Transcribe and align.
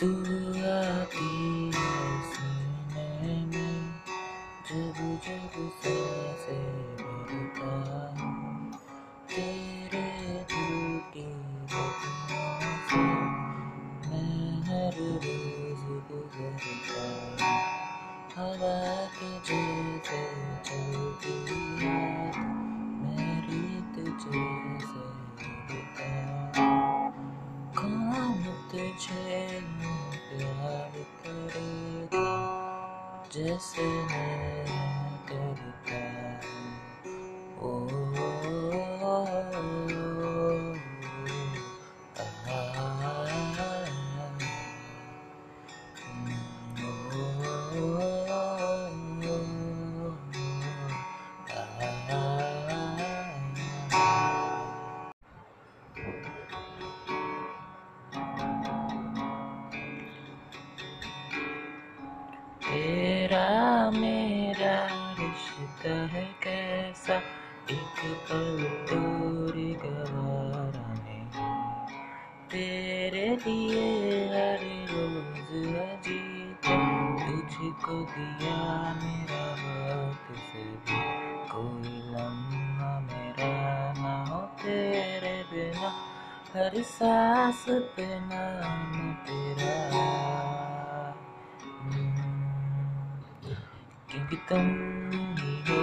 तू 0.00 0.06
आती 0.08 1.72
है 1.76 2.22
सीने 2.24 3.34
में, 3.46 4.02
जब 4.70 4.98
जब 5.26 5.56
साँसें 5.80 6.96
भरता 6.96 7.72
हूँ 8.20 8.72
तेरे 9.30 10.04
दिल 10.52 11.00
की 11.14 11.26
से 11.70 12.96
मैं 14.08 14.62
हर 14.68 14.96
रोज 14.98 15.84
गुजरता 16.10 17.04
हवा 18.36 19.06
के 19.18 19.32
जैसे 19.50 20.22
चलती 20.64 21.36
याद 21.84 22.36
मेरी 23.02 23.64
तुझे 23.94 24.69
जैसे 33.32 33.82
मैं 33.82 35.18
करता 35.28 36.00
हूँ 37.60 38.39
तेरा 62.70 63.90
मेरा 63.90 64.86
रिश्ता 65.18 65.88
है 65.88 66.24
कैसा? 66.24 67.14
एक 67.70 68.00
पल 68.04 68.56
दूरी 68.90 69.74
गवारा 69.74 70.94
नहीं 70.94 71.26
तेरे 72.48 73.36
लिए 73.36 74.28
हर 74.28 74.58
रोज 74.64 75.76
अजीब 75.76 76.56
तुझको 77.26 78.04
दिया 78.04 78.94
मेरा 79.02 79.44
हाथ 79.44 80.34
से 80.34 80.64
भी। 80.64 81.00
कोई 81.48 81.98
लम्हा 82.10 83.00
मेरा 83.00 83.94
ना 83.98 84.34
हो 84.34 84.40
तेरे 84.40 85.42
बिना। 85.42 85.88
हर 86.54 86.82
सांस 86.82 87.64
पे 87.68 88.20
नाम 88.20 89.12
तेरा। 89.12 90.79
क्योंकि 94.12 94.36
तुम 94.48 94.66
ही 95.38 95.52
हो, 95.68 95.80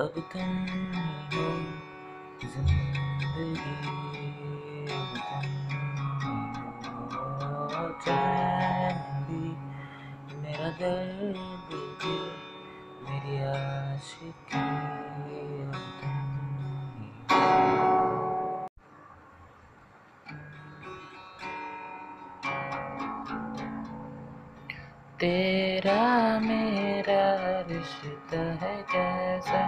अब 0.00 0.14
तुम 0.32 0.50
ही 0.66 1.04
हो, 1.36 1.46
ज़िंदगी 2.44 3.74
चैन 8.04 8.98
भी 9.28 9.44
मेरा 10.42 10.68
दर्द 10.80 11.70
मेरी 13.04 13.36
आशिकी 13.44 14.62
तेरा 25.20 26.38
मेरा 26.38 27.24
रिश्ता 27.60 28.38
है 28.38 28.76
कैसा? 28.82 29.60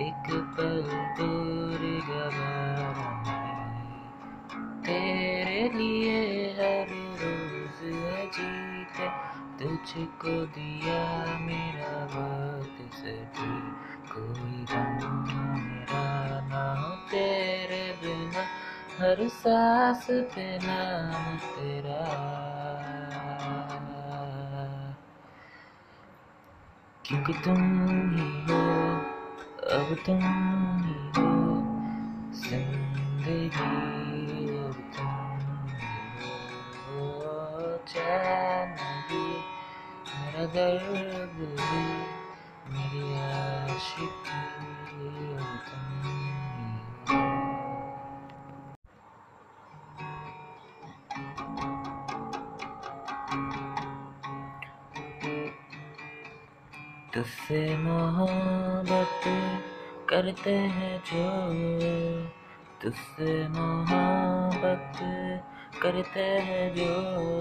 एक 0.00 0.26
पल 0.28 0.82
दूर 1.18 1.82
गवारा 2.08 3.18
तेरे 4.82 5.68
लिए 5.78 6.50
हर 6.52 6.86
रोज 7.20 7.80
अजीत 8.18 8.96
तुझको 9.62 10.46
दिया 10.46 11.24
मेरा 11.40 12.04
वक्त 12.04 12.94
से 12.94 13.12
भी 13.12 13.54
कोई 14.12 14.64
मेरा 14.74 16.40
ना 16.40 16.64
तेरे 17.10 17.96
बिना। 18.02 18.42
हर 18.98 19.28
सांस 19.28 20.06
पे 20.10 20.58
नाम 20.58 21.36
क्योंकि 27.08 27.32
तुम 27.32 27.60
ही 28.14 28.24
हो, 28.48 28.56
अब 29.76 29.94
तुम 30.06 30.20
ही 30.84 30.96
हो, 31.16 31.28
ज़िंदगी 32.40 33.46
अब 34.58 34.76
चैन 37.88 38.74
भी, 39.08 39.24
मेरा 40.08 40.44
दर्द 40.54 41.38
भी, 41.60 41.84
मेरी 42.72 42.97
तुझसे 57.14 57.78
मोहब्बत 57.78 59.20
करते 60.10 60.54
हैं 60.54 60.98
जो 60.98 61.28
तुझसे 62.82 63.48
मोहब्बत 63.48 64.92
करते 65.82 66.20
हैं 66.20 66.74
जो। 66.74 67.40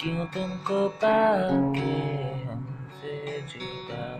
क्यों 0.00 0.26
तुमको 0.26 0.88
पाके 0.88 1.92
हमसे 2.48 3.40
जुदा? 3.40 4.18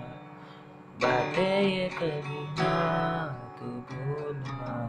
बातें 1.03 1.63
ये 1.63 1.89
कभी 1.89 2.63
ना, 2.63 3.27
तू 3.59 3.67
भूलना। 3.67 4.89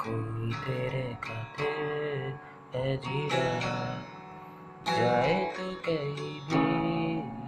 कोई 0.00 0.52
तेरे 0.52 1.16
खातिर 1.24 2.40
है 2.74 2.96
जी 2.96 3.28
रहा 3.32 4.02
जाए 4.98 5.44
तो 5.44 5.74
कहीं 5.74 6.40
भी 6.40 7.39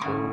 कोई 0.00 0.29